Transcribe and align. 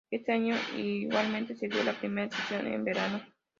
Ese 0.09 0.31
año 0.31 0.55
igualmente 0.79 1.53
se 1.53 1.67
dio 1.67 1.83
la 1.83 1.93
primera 1.93 2.27
sesión 2.35 2.65
en 2.65 2.83
verano. 2.83 3.21